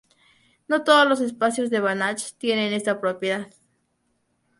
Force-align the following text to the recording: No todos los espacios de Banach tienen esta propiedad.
No 0.67 0.83
todos 0.83 1.07
los 1.07 1.21
espacios 1.21 1.69
de 1.69 1.79
Banach 1.79 2.31
tienen 2.39 2.73
esta 2.73 2.99
propiedad. 2.99 3.51